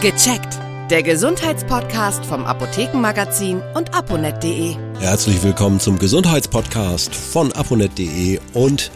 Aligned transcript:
Gecheckt. 0.00 0.58
Der 0.90 1.02
Gesundheitspodcast 1.02 2.26
vom 2.26 2.44
Apothekenmagazin 2.44 3.62
und 3.74 3.94
aponet.de. 3.94 4.76
Herzlich 5.00 5.42
willkommen 5.42 5.80
zum 5.80 5.98
Gesundheitspodcast 5.98 7.14
von 7.14 7.52
aponet.de 7.52 8.38
und 8.52 8.90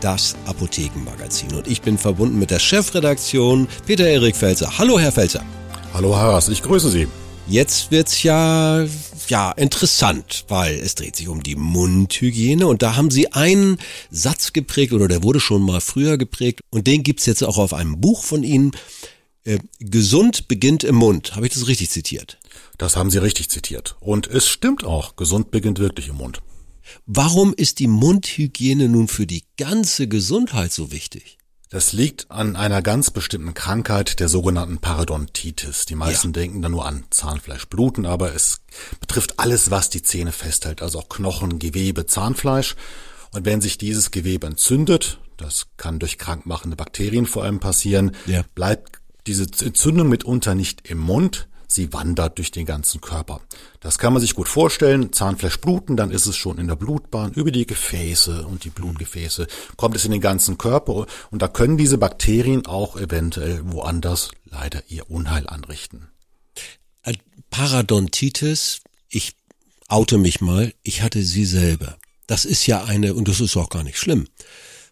das 0.00 0.36
Apothekenmagazin. 0.46 1.52
Und 1.52 1.66
ich 1.66 1.82
bin 1.82 1.98
verbunden 1.98 2.38
mit 2.38 2.50
der 2.50 2.60
Chefredaktion 2.60 3.68
Peter 3.86 4.06
Erik 4.06 4.36
Felser. 4.36 4.78
Hallo, 4.78 4.98
Herr 4.98 5.12
Felser. 5.12 5.44
Hallo, 5.92 6.16
Harras, 6.16 6.48
ich 6.48 6.62
grüße 6.62 6.88
Sie. 6.88 7.08
Jetzt 7.46 7.90
wird's 7.90 8.22
ja, 8.22 8.86
ja, 9.28 9.52
interessant, 9.52 10.46
weil 10.48 10.76
es 10.76 10.94
dreht 10.94 11.14
sich 11.14 11.28
um 11.28 11.42
die 11.42 11.56
Mundhygiene 11.56 12.66
und 12.66 12.80
da 12.80 12.96
haben 12.96 13.10
Sie 13.10 13.32
einen 13.32 13.76
Satz 14.10 14.54
geprägt 14.54 14.94
oder 14.94 15.08
der 15.08 15.22
wurde 15.22 15.40
schon 15.40 15.60
mal 15.60 15.82
früher 15.82 16.16
geprägt 16.16 16.60
und 16.70 16.86
den 16.86 17.02
gibt's 17.02 17.26
jetzt 17.26 17.44
auch 17.44 17.58
auf 17.58 17.74
einem 17.74 18.00
Buch 18.00 18.24
von 18.24 18.42
Ihnen. 18.42 18.72
Äh, 19.44 19.58
gesund 19.78 20.48
beginnt 20.48 20.84
im 20.84 20.94
Mund. 20.94 21.36
Habe 21.36 21.46
ich 21.46 21.52
das 21.52 21.66
richtig 21.66 21.90
zitiert? 21.90 22.38
Das 22.78 22.96
haben 22.96 23.10
Sie 23.10 23.18
richtig 23.18 23.50
zitiert. 23.50 23.96
Und 24.00 24.26
es 24.26 24.48
stimmt 24.48 24.84
auch, 24.84 25.16
gesund 25.16 25.50
beginnt 25.50 25.78
wirklich 25.78 26.08
im 26.08 26.16
Mund. 26.16 26.40
Warum 27.06 27.54
ist 27.54 27.78
die 27.78 27.86
Mundhygiene 27.86 28.88
nun 28.88 29.08
für 29.08 29.26
die 29.26 29.44
ganze 29.56 30.08
Gesundheit 30.08 30.72
so 30.72 30.92
wichtig? 30.92 31.38
Das 31.70 31.92
liegt 31.92 32.30
an 32.30 32.56
einer 32.56 32.82
ganz 32.82 33.10
bestimmten 33.10 33.52
Krankheit, 33.52 34.20
der 34.20 34.28
sogenannten 34.28 34.78
Parodontitis. 34.78 35.86
Die 35.86 35.96
meisten 35.96 36.28
ja. 36.28 36.32
denken 36.32 36.62
da 36.62 36.68
nur 36.68 36.86
an 36.86 37.04
Zahnfleischbluten, 37.10 38.06
aber 38.06 38.34
es 38.34 38.60
betrifft 39.00 39.40
alles, 39.40 39.70
was 39.70 39.90
die 39.90 40.02
Zähne 40.02 40.32
festhält, 40.32 40.82
also 40.82 41.00
auch 41.00 41.08
Knochen, 41.08 41.58
Gewebe, 41.58 42.06
Zahnfleisch. 42.06 42.76
Und 43.32 43.44
wenn 43.44 43.60
sich 43.60 43.76
dieses 43.76 44.10
Gewebe 44.10 44.46
entzündet, 44.46 45.18
das 45.36 45.66
kann 45.76 45.98
durch 45.98 46.16
krankmachende 46.16 46.76
Bakterien 46.76 47.26
vor 47.26 47.42
allem 47.42 47.58
passieren, 47.58 48.12
ja. 48.26 48.44
bleibt 48.54 49.00
diese 49.26 49.44
Entzündung 49.64 50.08
mitunter 50.08 50.54
nicht 50.54 50.88
im 50.88 50.98
Mund, 50.98 51.48
sie 51.66 51.92
wandert 51.92 52.38
durch 52.38 52.50
den 52.50 52.66
ganzen 52.66 53.00
Körper. 53.00 53.40
Das 53.80 53.98
kann 53.98 54.12
man 54.12 54.22
sich 54.22 54.34
gut 54.34 54.48
vorstellen. 54.48 55.12
Zahnfleisch 55.12 55.60
bluten, 55.60 55.96
dann 55.96 56.10
ist 56.10 56.26
es 56.26 56.36
schon 56.36 56.58
in 56.58 56.68
der 56.68 56.76
Blutbahn, 56.76 57.32
über 57.32 57.50
die 57.50 57.66
Gefäße 57.66 58.46
und 58.46 58.64
die 58.64 58.70
Blutgefäße 58.70 59.46
kommt 59.76 59.96
es 59.96 60.04
in 60.04 60.12
den 60.12 60.20
ganzen 60.20 60.58
Körper 60.58 61.06
und 61.30 61.42
da 61.42 61.48
können 61.48 61.76
diese 61.76 61.98
Bakterien 61.98 62.66
auch 62.66 62.96
eventuell 62.96 63.60
woanders 63.64 64.30
leider 64.44 64.82
ihr 64.88 65.10
Unheil 65.10 65.46
anrichten. 65.46 66.08
Parodontitis, 67.50 68.80
ich 69.08 69.36
oute 69.88 70.18
mich 70.18 70.40
mal, 70.40 70.74
ich 70.82 71.02
hatte 71.02 71.22
sie 71.22 71.44
selber. 71.44 71.98
Das 72.26 72.44
ist 72.44 72.66
ja 72.66 72.82
eine, 72.82 73.14
und 73.14 73.28
das 73.28 73.40
ist 73.40 73.56
auch 73.56 73.68
gar 73.68 73.84
nicht 73.84 73.98
schlimm 73.98 74.26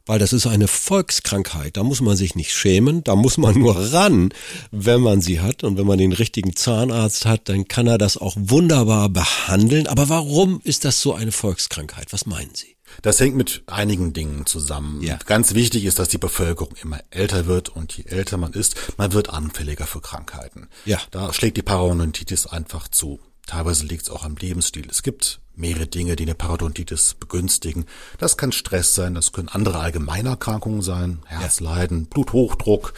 weil 0.07 0.19
das 0.19 0.33
ist 0.33 0.47
eine 0.47 0.69
Volkskrankheit. 0.69 1.77
Da 1.77 1.83
muss 1.83 2.01
man 2.01 2.17
sich 2.17 2.35
nicht 2.35 2.53
schämen, 2.53 3.05
da 3.05 3.17
muss 3.17 3.39
man 3.39 3.59
nur 3.59 3.93
ran, 3.93 4.33
wenn 4.71 5.01
man 5.01 5.21
sie 5.21 5.41
hat. 5.41 5.65
Und 5.65 5.79
wenn 5.79 5.87
man 5.87 5.99
den 5.99 6.13
richtigen 6.13 6.57
Zahnarzt 6.57 7.27
hat, 7.27 7.49
dann 7.49 7.69
kann 7.69 7.87
er 7.87 7.99
das 7.99 8.17
auch 8.17 8.37
wunderbar 8.37 9.09
behandeln. 9.09 9.87
Aber 9.87 10.09
warum 10.09 10.61
ist 10.65 10.85
das 10.85 11.01
so 11.01 11.15
eine 11.15 11.33
Volkskrankheit? 11.33 12.13
Was 12.13 12.27
meinen 12.27 12.55
Sie? 12.55 12.77
Das 13.01 13.21
hängt 13.21 13.37
mit 13.37 13.63
einigen 13.67 14.13
Dingen 14.13 14.45
zusammen. 14.45 15.03
Ja. 15.03 15.19
Ganz 15.25 15.55
wichtig 15.55 15.87
ist, 15.87 15.99
dass 15.99 16.09
die 16.09 16.19
Bevölkerung 16.19 16.75
immer 16.83 17.01
älter 17.11 17.47
wird 17.47 17.71
und 17.71 17.97
je 17.97 18.05
älter 18.05 18.37
man 18.37 18.53
ist, 18.53 18.77
man 18.99 19.13
wird 19.15 19.31
anfälliger 19.31 19.87
für 19.87 20.01
Krankheiten. 20.01 20.69
Ja. 20.85 20.99
Da 21.11 21.33
schlägt 21.33 21.57
die 21.57 21.63
Parodontitis 21.63 22.47
einfach 22.47 22.89
zu. 22.89 23.19
Teilweise 23.47 23.87
liegt 23.87 24.03
es 24.03 24.11
auch 24.11 24.25
am 24.25 24.37
Lebensstil. 24.37 24.87
Es 24.91 25.03
gibt 25.03 25.41
mehrere 25.55 25.87
Dinge, 25.87 26.17
die 26.17 26.25
eine 26.25 26.35
Parodontitis 26.35 27.15
begünstigen. 27.15 27.87
Das 28.19 28.37
kann 28.37 28.53
Stress 28.53 28.95
sein, 28.95 29.15
das 29.15 29.33
können 29.33 29.49
andere 29.49 29.79
Allgemeinerkrankungen 29.81 30.83
sein, 30.83 31.23
Herzleiden, 31.27 32.07
Bluthochdruck, 32.07 32.95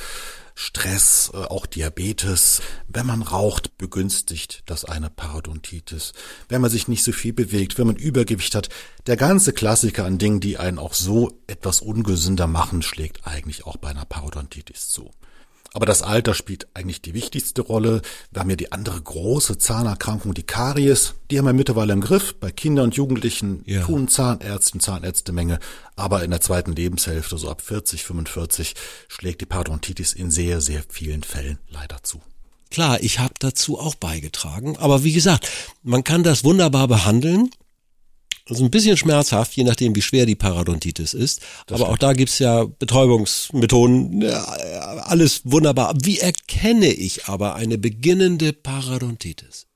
Stress, 0.54 1.32
äh, 1.34 1.38
auch 1.38 1.66
Diabetes. 1.66 2.62
Wenn 2.88 3.06
man 3.06 3.22
raucht, 3.22 3.76
begünstigt 3.76 4.62
das 4.66 4.84
eine 4.84 5.10
Parodontitis. 5.10 6.12
Wenn 6.48 6.60
man 6.60 6.70
sich 6.70 6.86
nicht 6.86 7.02
so 7.02 7.12
viel 7.12 7.32
bewegt, 7.32 7.76
wenn 7.76 7.88
man 7.88 7.96
Übergewicht 7.96 8.54
hat, 8.54 8.68
der 9.06 9.16
ganze 9.16 9.52
Klassiker 9.52 10.04
an 10.04 10.18
Dingen, 10.18 10.40
die 10.40 10.56
einen 10.56 10.78
auch 10.78 10.94
so 10.94 11.40
etwas 11.48 11.80
ungesünder 11.80 12.46
machen, 12.46 12.82
schlägt 12.82 13.26
eigentlich 13.26 13.66
auch 13.66 13.76
bei 13.76 13.88
einer 13.88 14.04
Parodontitis 14.04 14.88
zu. 14.88 15.10
Aber 15.74 15.86
das 15.86 16.02
Alter 16.02 16.34
spielt 16.34 16.68
eigentlich 16.72 17.02
die 17.02 17.14
wichtigste 17.14 17.60
Rolle. 17.60 18.00
Wir 18.30 18.40
haben 18.40 18.50
ja 18.50 18.54
die 18.54 18.70
andere 18.70 19.00
große 19.02 19.58
Zahnerkrankung, 19.58 20.32
die 20.32 20.44
Karies. 20.44 21.14
Die 21.30 21.38
haben 21.38 21.46
wir 21.46 21.52
mittlerweile 21.52 21.92
im 21.92 22.00
Griff. 22.00 22.36
Bei 22.36 22.52
Kindern 22.52 22.84
und 22.84 22.94
Jugendlichen 22.94 23.64
ja. 23.66 23.82
tun 23.82 24.06
Zahnärzten, 24.06 24.78
Zahnärztemenge. 24.78 25.58
Aber 25.96 26.22
in 26.22 26.30
der 26.30 26.40
zweiten 26.40 26.76
Lebenshälfte, 26.76 27.36
so 27.38 27.50
ab 27.50 27.60
40, 27.60 28.04
45, 28.04 28.74
schlägt 29.08 29.40
die 29.40 29.46
Parodontitis 29.46 30.12
in 30.12 30.30
sehr, 30.30 30.60
sehr 30.60 30.84
vielen 30.88 31.24
Fällen 31.24 31.58
leider 31.68 32.04
zu. 32.04 32.22
Klar, 32.70 33.02
ich 33.02 33.18
habe 33.18 33.34
dazu 33.40 33.78
auch 33.78 33.96
beigetragen. 33.96 34.76
Aber 34.76 35.02
wie 35.02 35.12
gesagt, 35.12 35.48
man 35.82 36.04
kann 36.04 36.22
das 36.22 36.44
wunderbar 36.44 36.86
behandeln. 36.86 37.50
Also 38.48 38.62
ein 38.64 38.70
bisschen 38.70 38.96
schmerzhaft, 38.96 39.54
je 39.54 39.64
nachdem, 39.64 39.96
wie 39.96 40.02
schwer 40.02 40.26
die 40.26 40.34
Parodontitis 40.34 41.14
ist. 41.14 41.40
Das 41.66 41.76
Aber 41.76 41.86
stimmt. 41.86 41.90
auch 41.90 41.98
da 41.98 42.12
gibt's 42.12 42.38
ja 42.38 42.64
Betäubungsmethoden, 42.64 44.22
alles 44.24 45.40
wunderbar. 45.44 45.94
Wie 46.02 46.18
erkenne 46.18 46.88
ich 46.92 47.24
aber 47.26 47.54
eine 47.54 47.78
beginnende 47.78 48.52
Parodontitis? 48.52 49.66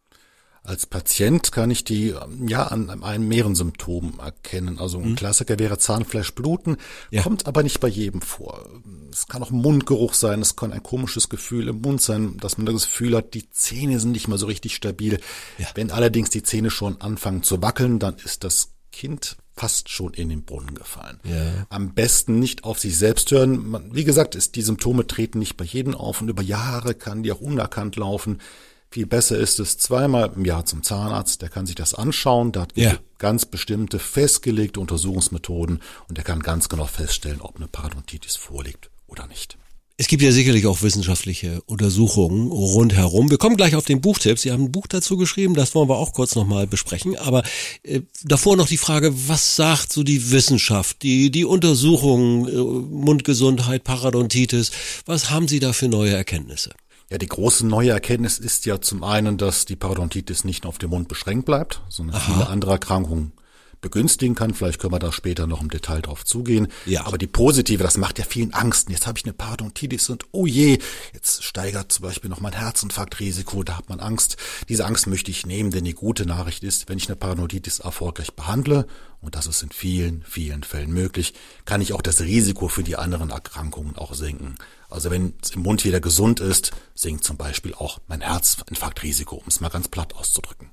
Als 0.68 0.84
Patient 0.84 1.50
kann 1.50 1.70
ich 1.70 1.82
die 1.82 2.14
ja 2.46 2.64
an 2.64 3.02
einem 3.02 3.26
mehreren 3.26 3.54
Symptomen 3.54 4.18
erkennen. 4.18 4.78
Also 4.78 4.98
ein 4.98 5.12
mhm. 5.12 5.16
Klassiker 5.16 5.58
wäre 5.58 5.78
Zahnfleischbluten, 5.78 6.76
ja. 7.10 7.22
kommt 7.22 7.46
aber 7.46 7.62
nicht 7.62 7.80
bei 7.80 7.88
jedem 7.88 8.20
vor. 8.20 8.68
Es 9.10 9.28
kann 9.28 9.42
auch 9.42 9.50
Mundgeruch 9.50 10.12
sein, 10.12 10.42
es 10.42 10.56
kann 10.56 10.74
ein 10.74 10.82
komisches 10.82 11.30
Gefühl 11.30 11.68
im 11.68 11.80
Mund 11.80 12.02
sein, 12.02 12.36
dass 12.36 12.58
man 12.58 12.66
das 12.66 12.84
Gefühl 12.84 13.16
hat, 13.16 13.32
die 13.32 13.48
Zähne 13.48 13.98
sind 13.98 14.12
nicht 14.12 14.28
mehr 14.28 14.36
so 14.36 14.44
richtig 14.44 14.74
stabil. 14.74 15.20
Ja. 15.56 15.68
Wenn 15.74 15.90
allerdings 15.90 16.28
die 16.28 16.42
Zähne 16.42 16.68
schon 16.68 17.00
anfangen 17.00 17.42
zu 17.42 17.62
wackeln, 17.62 17.98
dann 17.98 18.16
ist 18.22 18.44
das 18.44 18.72
Kind 18.92 19.38
fast 19.56 19.88
schon 19.88 20.12
in 20.12 20.28
den 20.28 20.44
Brunnen 20.44 20.74
gefallen. 20.74 21.18
Ja. 21.24 21.66
Am 21.70 21.94
besten 21.94 22.40
nicht 22.40 22.64
auf 22.64 22.78
sich 22.78 22.98
selbst 22.98 23.30
hören. 23.30 23.88
Wie 23.90 24.04
gesagt, 24.04 24.34
ist, 24.34 24.54
die 24.54 24.62
Symptome 24.62 25.06
treten 25.06 25.38
nicht 25.38 25.56
bei 25.56 25.64
jedem 25.64 25.94
auf 25.94 26.20
und 26.20 26.28
über 26.28 26.42
Jahre 26.42 26.94
kann 26.94 27.22
die 27.22 27.32
auch 27.32 27.40
unerkannt 27.40 27.96
laufen. 27.96 28.42
Viel 28.90 29.06
besser 29.06 29.38
ist 29.38 29.60
es 29.60 29.76
zweimal 29.76 30.32
im 30.34 30.44
Jahr 30.46 30.64
zum 30.64 30.82
Zahnarzt, 30.82 31.42
der 31.42 31.50
kann 31.50 31.66
sich 31.66 31.74
das 31.74 31.94
anschauen, 31.94 32.52
da 32.52 32.62
hat 32.62 32.72
ja. 32.74 32.96
ganz 33.18 33.44
bestimmte 33.44 33.98
festgelegte 33.98 34.80
Untersuchungsmethoden 34.80 35.82
und 36.08 36.16
der 36.16 36.24
kann 36.24 36.40
ganz 36.40 36.70
genau 36.70 36.86
feststellen, 36.86 37.42
ob 37.42 37.56
eine 37.56 37.68
Parodontitis 37.68 38.36
vorliegt 38.36 38.90
oder 39.06 39.26
nicht. 39.26 39.58
Es 40.00 40.06
gibt 40.06 40.22
ja 40.22 40.30
sicherlich 40.30 40.64
auch 40.66 40.82
wissenschaftliche 40.82 41.60
Untersuchungen 41.62 42.52
rundherum. 42.52 43.30
Wir 43.30 43.36
kommen 43.36 43.56
gleich 43.56 43.74
auf 43.74 43.84
den 43.84 44.00
Buchtipp. 44.00 44.38
Sie 44.38 44.52
haben 44.52 44.66
ein 44.66 44.72
Buch 44.72 44.86
dazu 44.86 45.16
geschrieben, 45.16 45.54
das 45.54 45.74
wollen 45.74 45.88
wir 45.88 45.96
auch 45.96 46.12
kurz 46.12 46.36
nochmal 46.36 46.68
besprechen. 46.68 47.16
Aber 47.16 47.42
äh, 47.82 48.02
davor 48.22 48.56
noch 48.56 48.68
die 48.68 48.76
Frage, 48.76 49.12
was 49.26 49.56
sagt 49.56 49.92
so 49.92 50.04
die 50.04 50.30
Wissenschaft, 50.30 51.02
die, 51.02 51.32
die 51.32 51.44
Untersuchungen, 51.44 52.46
äh, 52.46 52.52
Mundgesundheit, 52.56 53.82
Parodontitis, 53.82 54.70
was 55.04 55.30
haben 55.30 55.48
Sie 55.48 55.58
da 55.58 55.72
für 55.72 55.88
neue 55.88 56.14
Erkenntnisse? 56.14 56.70
Ja, 57.10 57.16
die 57.16 57.26
große 57.26 57.66
neue 57.66 57.90
Erkenntnis 57.90 58.38
ist 58.38 58.66
ja 58.66 58.80
zum 58.80 59.02
einen, 59.02 59.38
dass 59.38 59.64
die 59.64 59.76
Parodontitis 59.76 60.44
nicht 60.44 60.64
nur 60.64 60.68
auf 60.68 60.78
den 60.78 60.90
Mund 60.90 61.08
beschränkt 61.08 61.46
bleibt, 61.46 61.80
sondern 61.88 62.16
Aha. 62.16 62.24
viele 62.24 62.48
andere 62.48 62.72
Erkrankungen 62.72 63.32
begünstigen 63.80 64.34
kann. 64.34 64.54
Vielleicht 64.54 64.80
können 64.80 64.92
wir 64.92 64.98
da 64.98 65.12
später 65.12 65.46
noch 65.46 65.60
im 65.60 65.70
Detail 65.70 66.02
drauf 66.02 66.24
zugehen. 66.24 66.68
Ja. 66.86 67.06
Aber 67.06 67.18
die 67.18 67.26
positive, 67.26 67.82
das 67.82 67.96
macht 67.96 68.18
ja 68.18 68.24
vielen 68.24 68.52
Angst. 68.54 68.90
Jetzt 68.90 69.06
habe 69.06 69.18
ich 69.18 69.24
eine 69.24 69.32
Parodontitis 69.32 70.08
und 70.10 70.24
oh 70.32 70.46
je, 70.46 70.78
jetzt 71.12 71.44
steigert 71.44 71.92
zum 71.92 72.04
Beispiel 72.04 72.30
noch 72.30 72.40
mein 72.40 72.52
Herzinfarktrisiko, 72.52 73.62
da 73.62 73.78
hat 73.78 73.88
man 73.88 74.00
Angst. 74.00 74.36
Diese 74.68 74.86
Angst 74.86 75.06
möchte 75.06 75.30
ich 75.30 75.46
nehmen, 75.46 75.70
denn 75.70 75.84
die 75.84 75.94
gute 75.94 76.26
Nachricht 76.26 76.64
ist, 76.64 76.88
wenn 76.88 76.98
ich 76.98 77.08
eine 77.08 77.16
Parodontitis 77.16 77.80
erfolgreich 77.80 78.34
behandle, 78.34 78.86
und 79.20 79.34
das 79.34 79.46
ist 79.46 79.62
in 79.62 79.70
vielen, 79.70 80.22
vielen 80.22 80.62
Fällen 80.62 80.92
möglich, 80.92 81.34
kann 81.64 81.80
ich 81.80 81.92
auch 81.92 82.02
das 82.02 82.20
Risiko 82.20 82.68
für 82.68 82.84
die 82.84 82.96
anderen 82.96 83.30
Erkrankungen 83.30 83.96
auch 83.96 84.14
senken. 84.14 84.54
Also 84.88 85.10
wenn 85.10 85.34
es 85.42 85.50
im 85.50 85.62
Mund 85.62 85.84
wieder 85.84 86.00
gesund 86.00 86.40
ist, 86.40 86.70
sinkt 86.94 87.24
zum 87.24 87.36
Beispiel 87.36 87.74
auch 87.74 87.98
mein 88.06 88.20
Herzinfarktrisiko, 88.20 89.36
um 89.36 89.44
es 89.48 89.60
mal 89.60 89.70
ganz 89.70 89.88
platt 89.88 90.14
auszudrücken. 90.14 90.70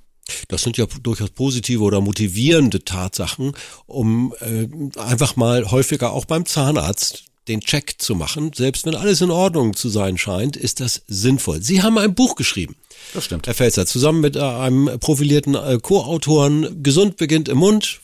Das 0.48 0.64
sind 0.64 0.78
ja 0.78 0.86
durchaus 1.02 1.30
positive 1.30 1.84
oder 1.84 2.02
motivierende 2.02 2.84
Tatsachen, 2.84 3.54
um 3.86 4.34
äh, 4.40 4.68
einfach 5.00 5.36
mal 5.36 5.72
häufiger 5.72 6.14
auch 6.14 6.26
beim 6.26 6.46
Zahnarzt 6.46 7.26
den 7.48 7.62
Check 7.62 7.96
zu 8.00 8.16
machen. 8.16 8.52
Selbst 8.54 8.86
wenn 8.86 8.96
alles 8.96 9.22
in 9.22 9.32
Ordnung 9.32 9.76
zu 9.76 9.90
sein 9.90 10.18
scheint, 10.18 10.58
ist 10.58 10.80
das 10.80 11.04
sinnvoll. 11.08 11.62
Sie 11.62 11.84
haben 11.84 11.98
ein 11.98 12.16
Buch 12.16 12.36
geschrieben. 12.36 12.76
Das 13.14 13.26
stimmt. 13.26 13.48
Herr 13.48 13.54
Felser, 13.54 13.86
zusammen 13.86 14.22
mit 14.22 14.36
äh, 14.36 14.40
einem 14.40 15.00
profilierten 15.00 15.56
äh, 15.56 15.78
Co-Autoren, 15.82 16.82
Gesund 16.82 17.18
beginnt 17.18 17.50
im 17.50 17.60
Mund. 17.60 18.02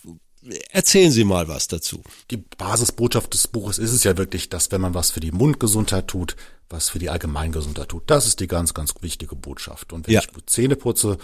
Erzählen 0.71 1.11
Sie 1.11 1.23
mal 1.23 1.47
was 1.47 1.67
dazu. 1.67 2.01
Die 2.31 2.37
Basisbotschaft 2.37 3.33
des 3.33 3.47
Buches 3.47 3.77
ist 3.77 3.91
es 3.91 4.03
ja 4.03 4.17
wirklich, 4.17 4.49
dass 4.49 4.71
wenn 4.71 4.81
man 4.81 4.93
was 4.93 5.11
für 5.11 5.19
die 5.19 5.31
Mundgesundheit 5.31 6.07
tut, 6.07 6.35
was 6.69 6.89
für 6.89 6.99
die 6.99 7.09
Allgemeingesundheit 7.09 7.89
tut, 7.89 8.03
das 8.07 8.25
ist 8.25 8.39
die 8.39 8.47
ganz, 8.47 8.73
ganz 8.73 8.93
wichtige 9.01 9.35
Botschaft. 9.35 9.93
Und 9.93 10.07
wenn 10.07 10.15
ja. 10.15 10.21
ich 10.21 10.33
gut 10.33 10.49
Zähne 10.49 10.75
putze, 10.75 11.17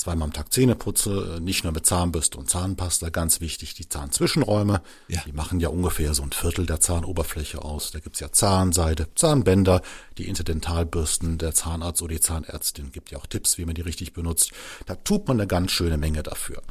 zweimal 0.00 0.26
am 0.26 0.32
Tag 0.32 0.52
Zähne 0.52 0.74
putze, 0.74 1.36
äh, 1.36 1.40
nicht 1.40 1.64
nur 1.64 1.72
mit 1.72 1.86
Zahnbürste 1.86 2.38
und 2.38 2.48
Zahnpasta, 2.48 3.10
ganz 3.10 3.40
wichtig, 3.40 3.74
die 3.74 3.88
Zahnzwischenräume, 3.88 4.80
ja. 5.08 5.20
die 5.26 5.32
machen 5.32 5.60
ja 5.60 5.68
ungefähr 5.68 6.14
so 6.14 6.22
ein 6.22 6.32
Viertel 6.32 6.66
der 6.66 6.80
Zahnoberfläche 6.80 7.62
aus. 7.62 7.90
Da 7.90 7.98
gibt's 7.98 8.20
ja 8.20 8.32
Zahnseide, 8.32 9.08
Zahnbänder, 9.14 9.82
die 10.18 10.26
Interdentalbürsten, 10.26 11.38
der 11.38 11.54
Zahnarzt 11.54 12.02
oder 12.02 12.14
die 12.14 12.20
Zahnärztin 12.20 12.92
gibt 12.92 13.10
ja 13.10 13.18
auch 13.18 13.26
Tipps, 13.26 13.58
wie 13.58 13.66
man 13.66 13.74
die 13.74 13.82
richtig 13.82 14.12
benutzt. 14.12 14.52
Da 14.86 14.94
tut 14.94 15.28
man 15.28 15.38
eine 15.38 15.46
ganz 15.46 15.70
schöne 15.70 15.98
Menge 15.98 16.22
dafür. 16.22 16.62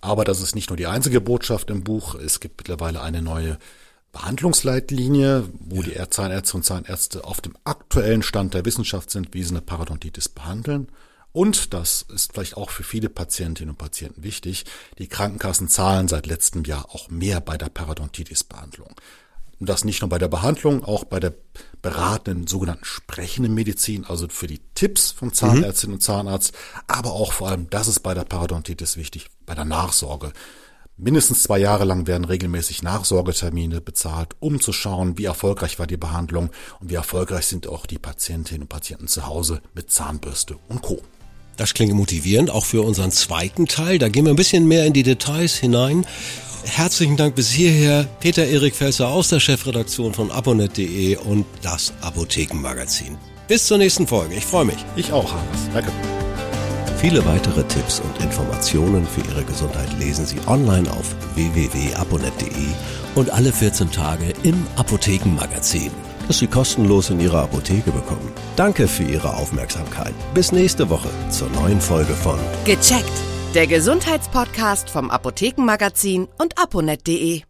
Aber 0.00 0.24
das 0.24 0.40
ist 0.40 0.54
nicht 0.54 0.70
nur 0.70 0.76
die 0.76 0.86
einzige 0.86 1.20
Botschaft 1.20 1.70
im 1.70 1.82
Buch. 1.82 2.14
Es 2.14 2.38
gibt 2.38 2.58
mittlerweile 2.58 3.00
eine 3.00 3.22
neue 3.22 3.58
Behandlungsleitlinie, 4.12 5.44
wo 5.58 5.82
ja. 5.82 6.04
die 6.04 6.10
Zahnärzte 6.10 6.56
und 6.56 6.62
Zahnärzte 6.62 7.24
auf 7.24 7.40
dem 7.40 7.56
aktuellen 7.64 8.22
Stand 8.22 8.54
der 8.54 8.64
Wissenschaft 8.64 9.10
sind, 9.10 9.34
wie 9.34 9.42
sie 9.42 9.50
eine 9.50 9.60
Parodontitis 9.62 10.28
behandeln. 10.28 10.88
Und, 11.36 11.74
das 11.74 12.00
ist 12.14 12.32
vielleicht 12.32 12.56
auch 12.56 12.70
für 12.70 12.82
viele 12.82 13.10
Patientinnen 13.10 13.68
und 13.68 13.76
Patienten 13.76 14.22
wichtig, 14.22 14.64
die 14.98 15.06
Krankenkassen 15.06 15.68
zahlen 15.68 16.08
seit 16.08 16.24
letztem 16.24 16.64
Jahr 16.64 16.86
auch 16.94 17.10
mehr 17.10 17.42
bei 17.42 17.58
der 17.58 17.68
Parodontitis-Behandlung. 17.68 18.94
Und 19.60 19.68
das 19.68 19.84
nicht 19.84 20.00
nur 20.00 20.08
bei 20.08 20.16
der 20.16 20.28
Behandlung, 20.28 20.82
auch 20.82 21.04
bei 21.04 21.20
der 21.20 21.34
beratenden 21.82 22.46
sogenannten 22.46 22.86
sprechenden 22.86 23.52
Medizin, 23.52 24.06
also 24.06 24.28
für 24.30 24.46
die 24.46 24.62
Tipps 24.74 25.10
von 25.10 25.34
Zahnärztin 25.34 25.90
mhm. 25.90 25.96
und 25.96 26.00
Zahnarzt, 26.00 26.54
aber 26.86 27.12
auch 27.12 27.34
vor 27.34 27.50
allem, 27.50 27.68
das 27.68 27.86
ist 27.86 28.00
bei 28.00 28.14
der 28.14 28.24
Parodontitis 28.24 28.96
wichtig, 28.96 29.28
bei 29.44 29.54
der 29.54 29.66
Nachsorge. 29.66 30.32
Mindestens 30.96 31.42
zwei 31.42 31.58
Jahre 31.58 31.84
lang 31.84 32.06
werden 32.06 32.24
regelmäßig 32.24 32.82
Nachsorgetermine 32.82 33.82
bezahlt, 33.82 34.36
um 34.40 34.58
zu 34.58 34.72
schauen, 34.72 35.18
wie 35.18 35.26
erfolgreich 35.26 35.78
war 35.78 35.86
die 35.86 35.98
Behandlung 35.98 36.48
und 36.80 36.88
wie 36.88 36.94
erfolgreich 36.94 37.46
sind 37.46 37.66
auch 37.66 37.84
die 37.84 37.98
Patientinnen 37.98 38.62
und 38.62 38.68
Patienten 38.68 39.06
zu 39.06 39.26
Hause 39.26 39.60
mit 39.74 39.90
Zahnbürste 39.90 40.56
und 40.70 40.80
Co. 40.80 41.02
Das 41.56 41.74
klingt 41.74 41.94
motivierend, 41.94 42.50
auch 42.50 42.64
für 42.64 42.82
unseren 42.82 43.10
zweiten 43.10 43.66
Teil. 43.66 43.98
Da 43.98 44.08
gehen 44.08 44.24
wir 44.24 44.32
ein 44.32 44.36
bisschen 44.36 44.68
mehr 44.68 44.86
in 44.86 44.92
die 44.92 45.02
Details 45.02 45.56
hinein. 45.56 46.06
Herzlichen 46.64 47.16
Dank 47.16 47.34
bis 47.34 47.50
hierher, 47.50 48.06
Peter 48.20 48.44
Erik 48.44 48.74
Felser 48.74 49.08
aus 49.08 49.28
der 49.28 49.40
Chefredaktion 49.40 50.12
von 50.12 50.30
abonet.de 50.30 51.16
und 51.16 51.46
das 51.62 51.92
Apothekenmagazin. 52.00 53.16
Bis 53.48 53.66
zur 53.66 53.78
nächsten 53.78 54.06
Folge. 54.06 54.34
Ich 54.34 54.44
freue 54.44 54.64
mich. 54.64 54.84
Ich 54.96 55.12
auch, 55.12 55.32
Hannes. 55.32 55.68
Danke. 55.72 55.92
Viele 57.00 57.24
weitere 57.24 57.62
Tipps 57.64 58.00
und 58.00 58.24
Informationen 58.24 59.06
für 59.06 59.20
Ihre 59.30 59.44
Gesundheit 59.44 59.88
lesen 60.00 60.26
Sie 60.26 60.38
online 60.46 60.90
auf 60.90 61.14
www.abonet.de 61.36 62.66
und 63.14 63.30
alle 63.30 63.52
14 63.52 63.92
Tage 63.92 64.32
im 64.42 64.66
Apothekenmagazin 64.76 65.92
das 66.28 66.38
Sie 66.38 66.46
kostenlos 66.46 67.10
in 67.10 67.20
Ihrer 67.20 67.42
Apotheke 67.42 67.90
bekommen. 67.90 68.32
Danke 68.56 68.88
für 68.88 69.04
Ihre 69.04 69.34
Aufmerksamkeit. 69.34 70.14
Bis 70.34 70.52
nächste 70.52 70.88
Woche 70.90 71.08
zur 71.30 71.48
neuen 71.50 71.80
Folge 71.80 72.14
von 72.14 72.38
Gecheckt, 72.64 73.12
der 73.54 73.66
Gesundheitspodcast 73.66 74.90
vom 74.90 75.10
Apothekenmagazin 75.10 76.28
und 76.38 76.58
aponet.de. 76.58 77.42